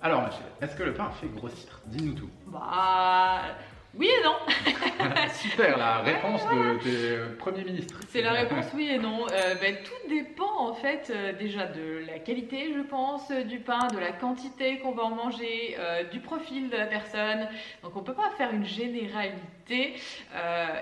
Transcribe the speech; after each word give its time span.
Alors, 0.00 0.22
ma 0.22 0.30
chérie, 0.30 0.42
est-ce 0.60 0.76
que 0.76 0.82
le 0.84 0.94
pain 0.94 1.10
fait 1.10 1.28
grossir? 1.28 1.80
Dis-nous 1.86 2.14
tout. 2.14 2.30
Bah. 2.46 3.47
La 5.58 6.02
réponse 6.02 6.42
de 6.44 6.86
euh, 6.86 7.36
premiers 7.36 7.64
ministres. 7.64 7.98
C'est 8.10 8.22
la 8.22 8.30
réponse 8.30 8.66
oui 8.74 8.90
et 8.92 8.98
non. 8.98 9.26
Euh, 9.32 9.54
ben, 9.60 9.76
tout 9.82 10.08
dépend 10.08 10.68
en 10.68 10.72
fait 10.72 11.10
euh, 11.10 11.32
déjà 11.32 11.66
de 11.66 12.04
la 12.06 12.20
qualité, 12.20 12.72
je 12.72 12.80
pense, 12.80 13.32
du 13.32 13.58
pain, 13.58 13.88
de 13.88 13.98
la 13.98 14.12
quantité 14.12 14.78
qu'on 14.78 14.92
va 14.92 15.02
en 15.02 15.16
manger, 15.16 15.76
du 16.12 16.20
profil 16.20 16.70
de 16.70 16.76
la 16.76 16.86
personne. 16.86 17.48
Donc 17.82 17.96
on 17.96 18.02
peut 18.02 18.14
pas 18.14 18.30
faire 18.36 18.52
une 18.52 18.64
généralité. 18.64 19.94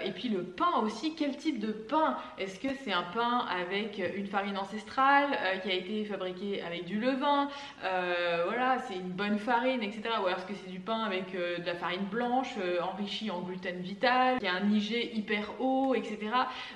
Et 0.04 0.10
puis 0.12 0.28
le 0.28 0.42
pain 0.42 0.80
aussi, 0.82 1.14
quel 1.16 1.36
type 1.36 1.58
de 1.58 1.72
pain? 1.72 2.16
Est-ce 2.38 2.60
que 2.60 2.68
c'est 2.84 2.92
un 2.92 3.02
pain 3.02 3.46
avec 3.48 4.00
une 4.16 4.26
farine 4.26 4.58
ancestrale 4.58 5.36
qui 5.62 5.70
a 5.70 5.74
été 5.74 6.04
fabriqué 6.04 6.62
avec 6.62 6.84
du 6.84 7.00
levain 7.00 7.48
Voilà, 7.82 8.78
c'est 8.86 8.94
une 8.94 9.10
bonne 9.10 9.38
farine, 9.38 9.82
etc. 9.82 10.02
Ou 10.22 10.26
alors 10.26 10.38
est-ce 10.38 10.46
que 10.46 10.54
c'est 10.54 10.70
du 10.70 10.80
pain 10.80 11.00
avec 11.00 11.32
de 11.32 11.64
la 11.64 11.74
farine 11.74 12.04
blanche 12.10 12.54
enrichie 12.82 13.30
en 13.30 13.40
gluten 13.40 13.80
vital, 13.80 14.38
IG 14.70 15.10
hyper 15.14 15.60
haut, 15.60 15.94
etc. 15.94 16.18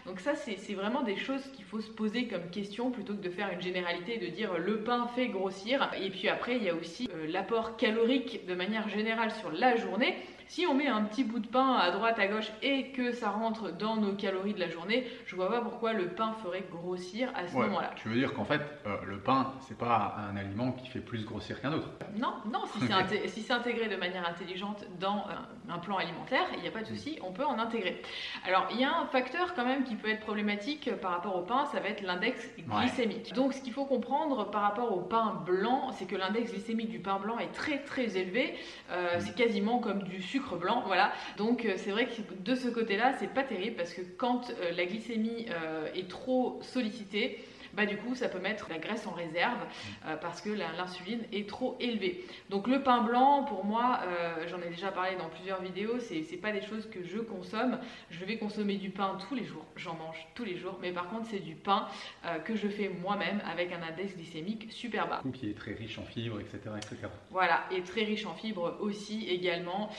Donc 0.06 0.20
ça, 0.20 0.34
c'est 0.34 0.74
vraiment 0.74 1.02
des 1.02 1.16
choses 1.16 1.42
qu'il 1.52 1.64
faut 1.64 1.80
se 1.80 1.91
poser 1.91 2.27
comme 2.27 2.48
question 2.50 2.91
plutôt 2.91 3.14
que 3.14 3.22
de 3.22 3.30
faire 3.30 3.50
une 3.52 3.60
généralité 3.60 4.16
et 4.16 4.30
de 4.30 4.34
dire 4.34 4.58
le 4.58 4.83
pain 4.83 5.08
fait 5.14 5.28
grossir. 5.28 5.91
Et 6.00 6.11
puis 6.11 6.28
après, 6.28 6.56
il 6.56 6.62
y 6.62 6.68
a 6.68 6.74
aussi 6.74 7.08
euh, 7.14 7.27
l'apport 7.28 7.77
calorique 7.77 8.46
de 8.46 8.55
manière 8.55 8.88
générale 8.88 9.30
sur 9.33 9.50
la 9.52 9.77
journée. 9.77 10.16
Si 10.50 10.66
on 10.66 10.74
met 10.74 10.88
un 10.88 11.04
petit 11.04 11.22
bout 11.22 11.38
de 11.38 11.46
pain 11.46 11.74
à 11.74 11.92
droite, 11.92 12.18
à 12.18 12.26
gauche 12.26 12.50
et 12.60 12.90
que 12.90 13.12
ça 13.12 13.30
rentre 13.30 13.70
dans 13.70 13.94
nos 13.94 14.14
calories 14.14 14.52
de 14.52 14.58
la 14.58 14.68
journée, 14.68 15.06
je 15.24 15.36
vois 15.36 15.48
pas 15.48 15.60
pourquoi 15.60 15.92
le 15.92 16.08
pain 16.08 16.32
ferait 16.42 16.64
grossir 16.68 17.30
à 17.36 17.46
ce 17.46 17.54
Ouais, 17.54 17.66
moment-là. 17.66 17.92
Tu 17.94 18.08
veux 18.08 18.16
dire 18.16 18.34
qu'en 18.34 18.44
fait, 18.44 18.60
euh, 18.84 18.96
le 19.06 19.18
pain, 19.18 19.52
c'est 19.60 19.78
pas 19.78 20.16
un 20.28 20.36
aliment 20.36 20.72
qui 20.72 20.88
fait 20.88 20.98
plus 20.98 21.24
grossir 21.24 21.60
qu'un 21.60 21.72
autre 21.72 21.88
Non, 22.18 22.34
non, 22.52 22.64
si 22.66 22.80
c'est 22.80 23.28
si 23.28 23.52
intégré 23.52 23.88
de 23.88 23.94
manière 23.94 24.28
intelligente 24.28 24.84
dans 24.98 25.24
un, 25.68 25.72
un 25.72 25.78
plan 25.78 25.98
alimentaire, 25.98 26.46
il 26.56 26.62
n'y 26.62 26.68
a 26.68 26.72
pas 26.72 26.82
de 26.82 26.86
souci, 26.88 27.16
on 27.22 27.30
peut 27.30 27.44
en 27.44 27.60
intégrer. 27.60 28.02
Alors, 28.44 28.66
il 28.72 28.80
y 28.80 28.84
a 28.84 28.92
un 28.92 29.06
facteur 29.06 29.54
quand 29.54 29.64
même 29.64 29.84
qui 29.84 29.94
peut 29.94 30.08
être 30.08 30.20
problématique 30.20 30.88
euh, 30.88 30.96
par 30.96 31.12
rapport 31.12 31.36
au 31.36 31.42
pain, 31.42 31.66
ça 31.66 31.78
va 31.78 31.90
être 31.90 32.02
l'index 32.02 32.50
glycémique. 32.58 33.33
Donc, 33.34 33.55
ce 33.55 33.60
qu'il 33.62 33.72
faut 33.72 33.84
comprendre 33.84 34.50
par 34.50 34.62
rapport 34.62 34.92
au 34.96 35.00
pain 35.00 35.40
blanc, 35.46 35.92
c'est 35.92 36.06
que 36.06 36.16
l'index 36.16 36.50
glycémique 36.50 36.90
du 36.90 36.98
pain 36.98 37.20
blanc 37.20 37.39
est 37.39 37.52
très 37.52 37.78
très 37.84 38.16
élevé. 38.16 38.56
Euh, 38.90 39.10
Mm. 39.10 39.20
C'est 39.20 39.34
quasiment 39.34 39.78
comme 39.78 40.02
du 40.02 40.22
sucre 40.22 40.39
blanc, 40.56 40.83
voilà. 40.86 41.12
Donc, 41.36 41.64
euh, 41.64 41.74
c'est 41.77 41.90
vrai 41.90 42.06
que 42.06 42.20
de 42.34 42.55
ce 42.55 42.68
côté-là, 42.68 43.14
c'est 43.18 43.33
pas 43.33 43.42
terrible 43.42 43.77
parce 43.77 43.92
que 43.92 44.02
quand 44.17 44.51
euh, 44.51 44.73
la 44.73 44.86
glycémie 44.86 45.46
euh, 45.51 45.89
est 45.95 46.08
trop 46.08 46.58
sollicitée, 46.62 47.45
bah 47.75 47.86
du 47.86 47.97
coup 47.97 48.14
ça 48.14 48.29
peut 48.29 48.39
mettre 48.39 48.69
la 48.69 48.79
graisse 48.79 49.07
en 49.07 49.13
réserve 49.13 49.58
euh, 50.07 50.17
parce 50.17 50.41
que 50.41 50.51
l'insuline 50.51 51.23
est 51.33 51.48
trop 51.48 51.77
élevée. 51.81 52.25
Donc 52.48 52.67
le 52.67 52.83
pain 52.83 53.03
blanc 53.03 53.45
pour 53.45 53.64
moi, 53.64 54.01
euh, 54.05 54.47
j'en 54.48 54.61
ai 54.61 54.69
déjà 54.69 54.91
parlé 54.91 55.17
dans 55.17 55.29
plusieurs 55.29 55.63
vidéos, 55.63 55.98
c'est 56.01 56.36
pas 56.36 56.53
des 56.53 56.63
choses 56.63 56.89
que 56.91 57.03
je 57.05 57.19
consomme. 57.19 57.79
Je 58.11 58.25
vais 58.25 58.36
consommer 58.39 58.77
du 58.77 58.91
pain 58.91 59.17
tous 59.29 59.35
les 59.35 59.45
jours, 59.45 59.64
j'en 59.77 59.95
mange 59.95 60.27
tous 60.35 60.45
les 60.45 60.57
jours, 60.57 60.79
mais 60.81 60.92
par 60.92 61.08
contre 61.08 61.27
c'est 61.31 61.39
du 61.39 61.55
pain 61.55 61.86
euh, 62.25 62.39
que 62.39 62.57
je 62.57 62.69
fais 62.69 62.89
moi-même 62.89 63.41
avec 63.51 63.73
un 63.73 63.83
index 63.83 64.17
glycémique 64.17 64.73
super 64.73 65.08
bas. 65.08 65.23
Qui 65.33 65.51
est 65.51 65.55
très 65.57 65.73
riche 65.73 65.98
en 65.98 66.05
fibres, 66.05 66.41
etc. 66.41 66.58
etc. 66.77 66.97
Voilà, 67.31 67.64
et 67.70 67.83
très 67.83 68.05
riche 68.05 68.27
en 68.27 68.35
fibres 68.35 68.77
aussi 68.81 69.27
également, 69.29 69.91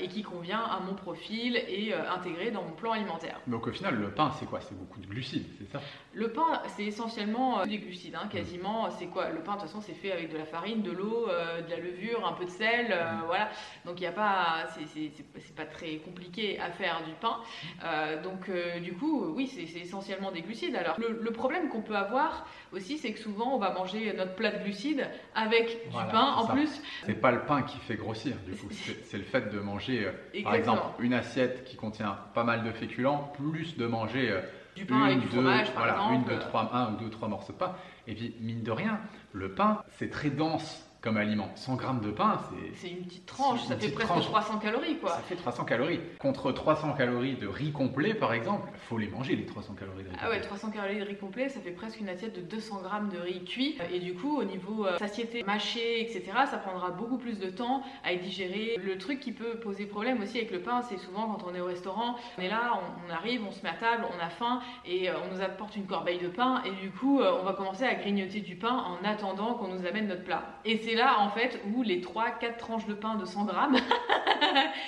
et 0.00 0.08
qui 0.08 0.22
convient 0.22 0.60
à 0.60 0.80
mon 0.80 0.94
profil 0.94 1.56
et 1.56 1.94
intégré 1.94 2.50
dans 2.50 2.62
mon 2.62 2.72
plan 2.72 2.92
alimentaire. 2.92 3.40
Donc 3.46 3.66
au 3.66 3.72
final, 3.72 3.94
le 3.94 4.10
pain, 4.10 4.32
c'est 4.38 4.46
quoi? 4.46 4.60
C'est 4.60 4.76
beaucoup 4.76 5.00
de 5.00 5.06
glucides, 5.06 5.46
c'est 5.58 5.70
ça? 5.70 5.80
Le 6.12 6.32
pain, 6.32 6.62
c'est 6.76 6.84
essentiellement 6.84 7.11
euh, 7.18 7.66
des 7.66 7.78
glucides, 7.78 8.14
hein, 8.14 8.28
quasiment. 8.30 8.90
C'est 8.90 9.06
quoi? 9.06 9.30
Le 9.30 9.40
pain, 9.42 9.52
de 9.54 9.60
toute 9.60 9.68
façon, 9.68 9.80
c'est 9.80 9.94
fait 9.94 10.12
avec 10.12 10.32
de 10.32 10.38
la 10.38 10.44
farine, 10.44 10.82
de 10.82 10.90
l'eau, 10.90 11.26
euh, 11.28 11.60
de 11.62 11.70
la 11.70 11.76
levure, 11.78 12.26
un 12.26 12.32
peu 12.32 12.44
de 12.44 12.50
sel, 12.50 12.86
euh, 12.90 13.12
Mm. 13.12 13.22
voilà. 13.26 13.48
Donc 13.84 13.98
il 13.98 14.02
n'y 14.02 14.06
a 14.06 14.12
pas, 14.12 14.66
c'est- 14.94 15.54
pas 15.56 15.64
très 15.66 15.96
compliqué 15.96 16.58
à 16.58 16.70
faire 16.70 17.02
du 17.06 17.12
pain. 17.20 17.36
Euh, 17.84 18.22
donc 18.22 18.50
du 18.82 18.94
coup, 18.94 19.32
oui, 19.36 19.46
c'est 19.46 19.80
essentiellement 19.80 20.30
des 20.32 20.42
glucides. 20.42 20.74
Alors 20.76 20.98
le, 20.98 21.18
le 21.20 21.30
problème 21.32 21.68
qu'on 21.68 21.82
peut 21.82 21.96
avoir 21.96 22.46
aussi, 22.72 22.98
c'est 22.98 23.12
que 23.12 23.18
souvent 23.18 23.54
on 23.54 23.58
va 23.58 23.72
manger 23.72 24.12
notre 24.14 24.34
plat 24.34 24.50
de 24.50 24.62
glucides 24.62 25.06
avec 25.34 25.88
du 25.90 25.96
pain 26.10 26.34
en 26.36 26.46
ça. 26.46 26.52
plus. 26.52 26.80
C'est 27.06 27.14
pas 27.20 27.30
le 27.32 27.40
pain 27.44 27.62
qui 27.62 27.78
fait 27.78 27.96
grossir, 27.96 28.36
du 28.46 28.52
coup. 28.56 28.68
C'est 29.04 29.18
le 29.18 29.24
fait 29.24 29.52
de 29.52 29.58
manger, 29.60 30.08
par 30.44 30.54
exemple, 30.54 30.82
une 31.00 31.14
assiette 31.14 31.64
qui 31.64 31.76
contient 31.76 32.18
pas 32.34 32.44
mal 32.44 32.64
de 32.64 32.72
féculents, 32.72 33.32
plus 33.36 33.76
de 33.76 33.86
manger 33.86 34.40
Du 34.74 34.86
pain 34.86 35.02
avec 35.02 35.20
du 35.20 35.26
deux, 35.26 35.32
fromage, 35.32 35.72
par 35.72 35.84
voilà, 35.84 35.92
exemple. 35.94 36.14
une, 36.14 36.24
deux, 36.24 36.38
trois, 36.38 36.70
un 36.74 36.92
ou 36.92 36.96
deux, 36.96 37.10
trois 37.10 37.28
morceaux 37.28 37.52
de 37.52 37.58
pain. 37.58 37.74
Et 38.06 38.14
puis, 38.14 38.34
mine 38.40 38.62
de 38.62 38.70
rien, 38.70 39.00
le 39.32 39.54
pain, 39.54 39.82
c'est 39.90 40.10
très 40.10 40.30
dense 40.30 40.86
comme 41.02 41.16
aliment. 41.16 41.50
100 41.56 41.74
grammes 41.76 42.00
de 42.00 42.10
pain, 42.10 42.38
c'est 42.48 42.76
C'est 42.76 42.92
une 42.92 43.04
petite 43.04 43.26
tranche, 43.26 43.60
ça 43.64 43.76
fait 43.76 43.88
presque 43.90 44.08
tranche. 44.08 44.24
300 44.24 44.58
calories 44.58 44.98
quoi. 44.98 45.10
Ça 45.10 45.22
fait 45.22 45.34
300 45.34 45.64
calories. 45.64 46.00
Contre 46.20 46.52
300 46.52 46.92
calories 46.92 47.34
de 47.34 47.48
riz 47.48 47.72
complet, 47.72 48.14
par 48.14 48.32
exemple, 48.32 48.68
faut 48.88 48.98
les 48.98 49.08
manger, 49.08 49.34
les 49.34 49.44
300 49.44 49.74
calories 49.74 50.04
de 50.04 50.08
riz 50.10 50.16
Ah 50.20 50.28
ouais, 50.28 50.36
complet. 50.36 50.46
300 50.48 50.70
calories 50.70 51.00
de 51.00 51.04
riz 51.04 51.16
complet, 51.16 51.48
ça 51.48 51.60
fait 51.60 51.72
presque 51.72 52.00
une 52.00 52.08
assiette 52.08 52.36
de 52.36 52.40
200 52.40 52.82
grammes 52.82 53.08
de 53.08 53.18
riz 53.18 53.44
cuit. 53.44 53.78
Et 53.92 53.98
du 53.98 54.14
coup, 54.14 54.38
au 54.38 54.44
niveau 54.44 54.86
euh, 54.86 54.96
satiété, 54.98 55.42
mâché, 55.42 56.00
etc., 56.02 56.22
ça 56.48 56.58
prendra 56.58 56.90
beaucoup 56.90 57.18
plus 57.18 57.38
de 57.40 57.50
temps 57.50 57.82
à 58.04 58.12
être 58.12 58.22
digéré. 58.22 58.76
Le 58.82 58.96
truc 58.96 59.18
qui 59.18 59.32
peut 59.32 59.58
poser 59.58 59.86
problème 59.86 60.22
aussi 60.22 60.38
avec 60.38 60.52
le 60.52 60.60
pain, 60.60 60.82
c'est 60.82 60.98
souvent 60.98 61.26
quand 61.34 61.46
on 61.50 61.54
est 61.54 61.60
au 61.60 61.66
restaurant, 61.66 62.16
on 62.38 62.42
est 62.42 62.48
là, 62.48 62.80
on, 62.80 63.10
on 63.10 63.12
arrive, 63.12 63.42
on 63.46 63.50
se 63.50 63.62
met 63.62 63.70
à 63.70 63.74
table, 63.74 64.04
on 64.16 64.24
a 64.24 64.30
faim 64.30 64.60
et 64.86 65.10
euh, 65.10 65.14
on 65.24 65.34
nous 65.34 65.42
apporte 65.42 65.74
une 65.74 65.86
corbeille 65.86 66.18
de 66.18 66.28
pain 66.28 66.62
et 66.64 66.70
du 66.80 66.90
coup, 66.90 67.20
euh, 67.20 67.38
on 67.40 67.44
va 67.44 67.54
commencer 67.54 67.84
à 67.84 67.94
grignoter 67.94 68.40
du 68.40 68.54
pain 68.54 68.84
en 68.86 69.04
attendant 69.04 69.54
qu'on 69.54 69.68
nous 69.68 69.84
amène 69.84 70.06
notre 70.06 70.22
plat. 70.24 70.42
Et 70.64 70.78
c'est 70.78 70.91
là, 70.94 71.20
en 71.20 71.30
fait, 71.30 71.60
où 71.74 71.82
les 71.82 72.00
3-4 72.00 72.56
tranches 72.58 72.86
de 72.86 72.94
pain 72.94 73.14
de 73.16 73.24
100 73.24 73.44
grammes 73.44 73.76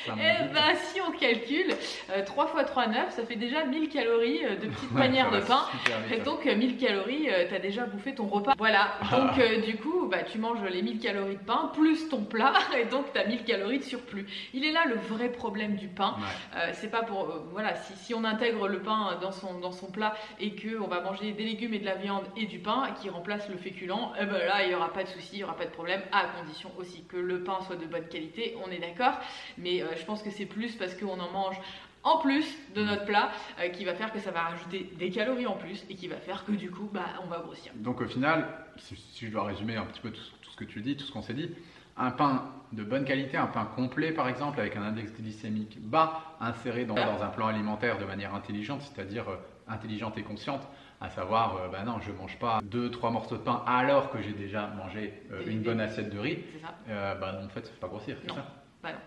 Ça 0.06 0.14
eh 0.18 0.52
ben, 0.52 0.74
si 0.76 1.00
on 1.00 1.10
calcule, 1.12 1.74
euh, 2.10 2.24
3 2.24 2.52
x 2.56 2.66
3, 2.66 2.86
9, 2.88 3.10
ça 3.10 3.24
fait 3.24 3.36
déjà 3.36 3.64
1000 3.64 3.88
calories 3.88 4.44
euh, 4.44 4.56
de 4.56 4.66
petites 4.66 4.90
Ouais, 4.94 5.00
panières 5.02 5.30
de 5.30 5.40
pain. 5.40 5.62
Et 6.10 6.14
ouais. 6.16 6.20
donc, 6.20 6.46
euh, 6.46 6.56
1000 6.56 6.76
calories, 6.76 7.28
euh, 7.30 7.46
t'as 7.48 7.58
déjà 7.58 7.84
bouffé 7.86 8.14
ton 8.14 8.26
repas. 8.26 8.52
Voilà. 8.58 8.92
Donc, 9.10 9.38
euh, 9.38 9.60
du 9.62 9.76
coup, 9.76 10.06
bah, 10.10 10.22
tu 10.22 10.38
manges 10.38 10.62
les 10.70 10.82
1000 10.82 10.98
calories 10.98 11.36
de 11.36 11.42
pain 11.44 11.70
plus 11.74 12.08
ton 12.08 12.24
plat, 12.24 12.52
et 12.78 12.84
donc 12.86 13.06
t'as 13.12 13.24
1000 13.24 13.44
calories 13.44 13.78
de 13.78 13.84
surplus. 13.84 14.26
Il 14.52 14.64
est 14.64 14.72
là 14.72 14.82
le 14.86 14.96
vrai 14.96 15.28
problème 15.28 15.76
du 15.76 15.88
pain. 15.88 16.14
Ouais. 16.18 16.58
Euh, 16.58 16.70
c'est 16.74 16.90
pas 16.90 17.02
pour. 17.02 17.22
euh, 17.24 17.48
voilà, 17.52 17.74
si, 17.76 17.94
si 17.96 18.14
on 18.14 18.24
intègre 18.24 18.68
le 18.68 18.80
pain 18.80 19.18
dans 19.20 19.32
son, 19.32 19.58
dans 19.60 19.72
son 19.72 19.90
plat 19.90 20.14
et 20.40 20.54
qu'on 20.54 20.86
va 20.86 21.00
manger 21.00 21.32
des 21.32 21.44
légumes 21.44 21.74
et 21.74 21.78
de 21.78 21.84
la 21.84 21.94
viande 21.94 22.24
et 22.36 22.46
du 22.46 22.58
pain 22.58 22.88
qui 23.00 23.08
remplace 23.10 23.48
le 23.48 23.56
féculent, 23.56 23.92
eh 24.20 24.24
ben 24.26 24.38
là, 24.38 24.62
il 24.64 24.68
n'y 24.68 24.74
aura 24.74 24.92
pas 24.92 25.02
de 25.04 25.08
souci, 25.08 25.30
il 25.34 25.36
n'y 25.38 25.44
aura 25.44 25.56
pas 25.56 25.64
de 25.64 25.70
problème, 25.70 25.93
à 26.12 26.26
condition 26.38 26.70
aussi 26.78 27.04
que 27.04 27.16
le 27.16 27.42
pain 27.42 27.58
soit 27.66 27.76
de 27.76 27.86
bonne 27.86 28.08
qualité, 28.08 28.56
on 28.64 28.70
est 28.70 28.78
d'accord. 28.78 29.18
Mais 29.58 29.82
euh, 29.82 29.86
je 29.96 30.04
pense 30.04 30.22
que 30.22 30.30
c'est 30.30 30.46
plus 30.46 30.74
parce 30.76 30.94
qu'on 30.94 31.18
en 31.20 31.30
mange 31.30 31.56
en 32.02 32.18
plus 32.18 32.46
de 32.74 32.82
notre 32.82 33.04
plat 33.06 33.30
euh, 33.58 33.68
qui 33.68 33.84
va 33.84 33.94
faire 33.94 34.12
que 34.12 34.20
ça 34.20 34.30
va 34.30 34.42
rajouter 34.42 34.90
des 34.98 35.10
calories 35.10 35.46
en 35.46 35.56
plus 35.56 35.84
et 35.88 35.94
qui 35.94 36.06
va 36.08 36.16
faire 36.16 36.44
que 36.44 36.52
du 36.52 36.70
coup, 36.70 36.88
bah, 36.92 37.06
on 37.24 37.26
va 37.26 37.38
grossir. 37.38 37.72
Donc 37.76 38.00
au 38.00 38.06
final, 38.06 38.46
si, 38.76 38.96
si 38.96 39.26
je 39.26 39.32
dois 39.32 39.44
résumer 39.44 39.76
un 39.76 39.86
petit 39.86 40.00
peu 40.00 40.10
tout, 40.10 40.20
tout 40.42 40.50
ce 40.50 40.56
que 40.56 40.64
tu 40.64 40.80
dis, 40.82 40.96
tout 40.96 41.04
ce 41.04 41.12
qu'on 41.12 41.22
s'est 41.22 41.34
dit, 41.34 41.50
un 41.96 42.10
pain 42.10 42.50
de 42.72 42.82
bonne 42.82 43.04
qualité, 43.04 43.36
un 43.36 43.46
pain 43.46 43.64
complet 43.64 44.12
par 44.12 44.28
exemple, 44.28 44.60
avec 44.60 44.76
un 44.76 44.82
index 44.82 45.12
glycémique 45.12 45.78
bas, 45.80 46.36
inséré 46.40 46.84
dans, 46.84 46.94
dans 46.94 47.22
un 47.22 47.28
plan 47.28 47.46
alimentaire 47.46 47.98
de 47.98 48.04
manière 48.04 48.34
intelligente, 48.34 48.82
c'est-à-dire 48.82 49.28
euh, 49.28 49.36
intelligente 49.68 50.18
et 50.18 50.22
consciente, 50.22 50.62
à 51.04 51.10
savoir, 51.10 51.56
euh, 51.56 51.68
bah 51.68 51.82
non, 51.84 52.00
je 52.00 52.10
mange 52.12 52.38
pas 52.38 52.60
deux, 52.64 52.90
trois 52.90 53.10
morceaux 53.10 53.36
de 53.36 53.42
pain 53.42 53.62
alors 53.66 54.10
que 54.10 54.22
j'ai 54.22 54.32
déjà 54.32 54.66
mangé 54.68 55.12
euh, 55.32 55.42
une 55.46 55.60
bonne 55.62 55.80
assiette 55.80 56.10
de 56.10 56.18
riz, 56.18 56.38
C'est 56.52 56.60
ça 56.62 56.74
euh, 56.88 57.14
bah 57.16 57.32
non, 57.32 57.44
en 57.46 57.48
fait, 57.50 57.66
ça 57.66 57.72
fait 57.72 57.80
pas 57.80 57.88
grossir, 57.88 58.16
c'est 58.22 58.28
Non. 58.28 58.34
ça 58.36 58.46
Bah 58.82 58.90
non. 58.92 58.98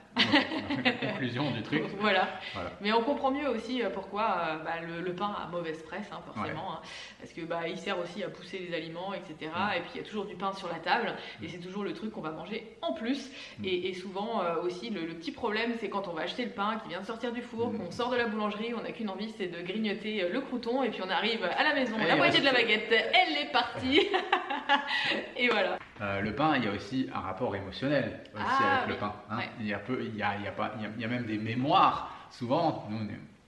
Ok, 0.71 0.99
conclusion 0.99 1.51
du 1.51 1.61
truc. 1.63 1.83
voilà. 1.99 2.27
Voilà. 2.53 2.71
Mais 2.81 2.91
on 2.93 3.01
comprend 3.03 3.31
mieux 3.31 3.47
aussi 3.49 3.81
euh, 3.83 3.89
pourquoi 3.89 4.23
euh, 4.23 4.63
bah, 4.63 4.73
le, 4.85 5.01
le 5.01 5.13
pain 5.15 5.35
a 5.43 5.47
mauvaise 5.47 5.81
presse, 5.83 6.09
hein, 6.11 6.19
forcément. 6.25 6.73
hein. 6.73 6.79
parce 7.19 7.33
que 7.33 7.41
bah, 7.41 7.67
il 7.67 7.77
sert 7.77 7.97
aussi 7.99 8.23
à 8.23 8.29
pousser 8.29 8.59
les 8.59 8.75
aliments, 8.75 9.13
etc. 9.13 9.51
Mm. 9.55 9.77
Et 9.77 9.79
puis 9.81 9.89
il 9.95 9.97
y 10.01 10.03
a 10.03 10.07
toujours 10.07 10.25
du 10.25 10.35
pain 10.35 10.53
sur 10.53 10.67
la 10.67 10.79
table. 10.79 11.13
Et 11.43 11.47
c'est 11.47 11.59
toujours 11.59 11.83
le 11.83 11.93
truc 11.93 12.11
qu'on 12.11 12.21
va 12.21 12.31
manger 12.31 12.77
en 12.81 12.93
plus. 12.93 13.29
Mm. 13.59 13.65
Et, 13.65 13.89
et 13.89 13.93
souvent 13.93 14.41
euh, 14.41 14.61
aussi, 14.61 14.89
le, 14.89 15.01
le 15.01 15.13
petit 15.15 15.31
problème, 15.31 15.73
c'est 15.79 15.89
quand 15.89 16.07
on 16.07 16.13
va 16.13 16.23
acheter 16.23 16.45
le 16.45 16.51
pain 16.51 16.79
qui 16.83 16.89
vient 16.89 17.01
de 17.01 17.05
sortir 17.05 17.31
du 17.31 17.41
four, 17.41 17.71
Mm. 17.71 17.77
qu'on 17.79 17.91
sort 17.91 18.09
de 18.11 18.17
la 18.17 18.27
boulangerie, 18.27 18.73
on 18.77 18.81
n'a 18.83 18.91
qu'une 18.91 19.09
envie, 19.09 19.33
c'est 19.37 19.47
de 19.47 19.61
grignoter 19.61 20.27
le 20.29 20.41
crouton. 20.41 20.83
Et 20.83 20.89
puis 20.89 21.01
on 21.05 21.09
arrive 21.09 21.43
à 21.43 21.63
la 21.63 21.73
maison, 21.73 21.95
la 21.97 22.15
moitié 22.15 22.39
de 22.39 22.45
la 22.45 22.53
baguette, 22.53 22.91
elle 22.91 23.37
est 23.37 23.51
partie. 23.51 24.07
et 25.37 25.47
voilà. 25.49 25.77
Euh, 26.01 26.21
le 26.21 26.33
pain, 26.35 26.55
il 26.57 26.65
y 26.65 26.67
a 26.67 26.71
aussi 26.71 27.09
un 27.13 27.19
rapport 27.19 27.55
émotionnel 27.55 28.21
aussi 28.35 28.43
Ah, 28.61 28.77
avec 28.83 28.89
le 28.89 28.95
pain. 28.97 29.13
hein. 29.31 29.37
Ouais. 29.37 29.49
Il, 29.59 29.65
y 29.67 29.73
a 29.73 29.79
peu, 29.79 29.99
il, 30.07 30.15
y 30.15 30.19
y 30.19 30.23
a 30.23 30.51
pas, 30.51 30.73
il, 30.77 30.83
y 30.83 30.85
a, 30.85 30.89
il 30.95 31.01
y 31.01 31.05
a 31.05 31.07
même 31.07 31.25
des 31.25 31.37
mémoires. 31.37 32.11
Souvent, 32.29 32.87
nous, 32.89 32.99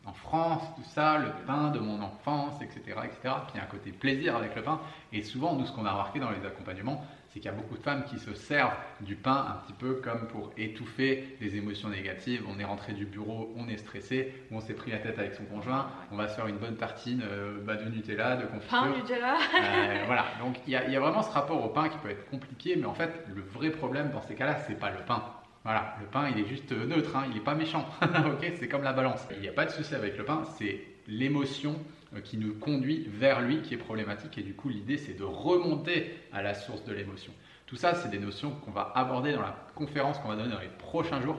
en 0.05 0.13
France, 0.13 0.63
tout 0.75 0.83
ça, 0.83 1.19
le 1.19 1.31
pain 1.45 1.69
de 1.69 1.79
mon 1.79 2.01
enfance, 2.01 2.59
etc. 2.61 2.81
etc. 3.03 3.17
Puis 3.23 3.53
il 3.53 3.57
y 3.57 3.59
a 3.59 3.63
un 3.63 3.67
côté 3.67 3.91
plaisir 3.91 4.35
avec 4.35 4.55
le 4.55 4.63
pain. 4.63 4.79
Et 5.13 5.21
souvent, 5.21 5.55
nous, 5.55 5.65
ce 5.65 5.71
qu'on 5.71 5.85
a 5.85 5.91
remarqué 5.91 6.19
dans 6.19 6.31
les 6.31 6.45
accompagnements, 6.45 7.05
c'est 7.27 7.39
qu'il 7.39 7.51
y 7.51 7.53
a 7.53 7.55
beaucoup 7.55 7.77
de 7.77 7.83
femmes 7.83 8.03
qui 8.05 8.17
se 8.17 8.33
servent 8.33 8.75
du 9.01 9.15
pain 9.15 9.45
un 9.47 9.65
petit 9.65 9.73
peu 9.73 10.01
comme 10.03 10.27
pour 10.27 10.51
étouffer 10.57 11.37
les 11.41 11.55
émotions 11.57 11.89
négatives. 11.89 12.43
On 12.49 12.59
est 12.59 12.63
rentré 12.63 12.93
du 12.93 13.05
bureau, 13.05 13.53
on 13.55 13.67
est 13.67 13.77
stressé, 13.77 14.33
ou 14.49 14.55
on 14.55 14.61
s'est 14.61 14.73
pris 14.73 14.89
la 14.89 14.97
tête 14.97 15.19
avec 15.19 15.35
son 15.35 15.45
conjoint, 15.45 15.91
on 16.11 16.15
va 16.15 16.27
se 16.27 16.35
faire 16.35 16.47
une 16.47 16.57
bonne 16.57 16.75
tartine 16.75 17.21
euh, 17.23 17.59
bah, 17.63 17.75
de 17.75 17.87
Nutella, 17.87 18.35
de 18.35 18.47
confiture. 18.47 18.79
Pain, 18.79 18.89
Nutella. 18.89 19.35
Euh, 19.35 20.03
voilà, 20.07 20.25
donc 20.39 20.55
il 20.65 20.69
y, 20.69 20.91
y 20.91 20.95
a 20.95 20.99
vraiment 20.99 21.21
ce 21.21 21.31
rapport 21.31 21.63
au 21.63 21.69
pain 21.69 21.89
qui 21.89 21.99
peut 21.99 22.09
être 22.09 22.27
compliqué, 22.31 22.75
mais 22.75 22.85
en 22.85 22.95
fait, 22.95 23.25
le 23.27 23.43
vrai 23.43 23.69
problème 23.69 24.09
dans 24.09 24.21
ces 24.21 24.33
cas-là, 24.33 24.57
c'est 24.67 24.79
pas 24.79 24.89
le 24.89 25.05
pain. 25.05 25.23
Voilà, 25.69 25.93
le 25.99 26.07
pain, 26.07 26.27
il 26.35 26.43
est 26.43 26.47
juste 26.47 26.71
euh, 26.71 26.87
neutre, 26.87 27.15
hein, 27.15 27.25
il 27.27 27.35
n'est 27.35 27.43
pas 27.43 27.53
méchant. 27.53 27.87
ok, 28.01 28.53
c'est 28.55 28.67
comme 28.67 28.81
la 28.81 28.91
balance. 28.91 29.27
Il 29.35 29.39
n'y 29.39 29.47
a 29.47 29.51
pas 29.51 29.65
de 29.65 29.69
souci 29.69 29.93
avec 29.93 30.17
le 30.17 30.25
pain, 30.25 30.41
c'est 30.57 30.81
l'émotion 31.07 31.75
euh, 32.15 32.21
qui 32.21 32.37
nous 32.37 32.55
conduit 32.55 33.07
vers 33.07 33.39
lui 33.39 33.61
qui 33.61 33.75
est 33.75 33.77
problématique, 33.77 34.35
et 34.39 34.41
du 34.41 34.55
coup, 34.55 34.69
l'idée, 34.69 34.97
c'est 34.97 35.13
de 35.13 35.23
remonter 35.23 36.17
à 36.33 36.41
la 36.41 36.55
source 36.55 36.83
de 36.85 36.93
l'émotion. 36.93 37.31
Tout 37.67 37.75
ça, 37.75 37.93
c'est 37.93 38.09
des 38.09 38.17
notions 38.17 38.49
qu'on 38.49 38.71
va 38.71 38.91
aborder 38.95 39.33
dans 39.33 39.43
la 39.43 39.55
conférence 39.75 40.17
qu'on 40.17 40.29
va 40.29 40.37
donner 40.37 40.49
dans 40.49 40.59
les 40.59 40.69
prochains 40.79 41.21
jours. 41.21 41.37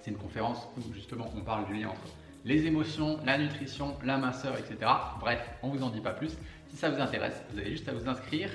C'est 0.00 0.10
une 0.10 0.16
conférence 0.16 0.66
où 0.78 0.94
justement 0.94 1.30
on 1.36 1.42
parle 1.42 1.66
du 1.66 1.74
lien 1.74 1.90
entre 1.90 2.14
les 2.46 2.64
émotions, 2.64 3.20
la 3.26 3.36
nutrition, 3.36 3.94
la 4.02 4.16
minceur, 4.16 4.56
etc. 4.56 4.90
Bref, 5.20 5.46
on 5.62 5.68
vous 5.68 5.82
en 5.82 5.90
dit 5.90 6.00
pas 6.00 6.14
plus. 6.14 6.34
Si 6.68 6.76
ça 6.76 6.88
vous 6.88 6.98
intéresse, 6.98 7.42
vous 7.52 7.58
avez 7.58 7.70
juste 7.70 7.86
à 7.90 7.92
vous 7.92 8.08
inscrire. 8.08 8.48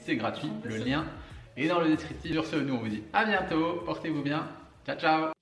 C'est 0.00 0.16
gratuit. 0.16 0.50
Le 0.64 0.76
lien 0.76 1.06
est 1.56 1.68
dans 1.68 1.80
le 1.80 1.88
descriptif. 1.88 2.32
Sur 2.32 2.44
ce, 2.44 2.56
nous 2.56 2.74
on 2.74 2.78
vous 2.78 2.88
dit 2.88 3.02
à 3.12 3.24
bientôt. 3.24 3.82
Portez-vous 3.84 4.22
bien. 4.22 4.46
Ciao, 4.86 4.96
ciao. 4.96 5.34